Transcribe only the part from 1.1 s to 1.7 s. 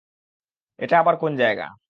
কোন জায়গা?